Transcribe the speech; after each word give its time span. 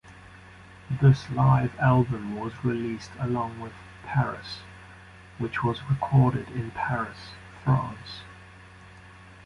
This 0.99 1.29
live 1.29 1.77
album 1.77 2.35
was 2.35 2.65
released 2.65 3.11
along 3.19 3.59
with 3.59 3.73
"Paris", 4.03 4.61
which 5.37 5.63
was 5.63 5.83
recorded 5.91 6.47
in 6.49 6.71
Paris, 6.71 7.35
France. 7.63 8.23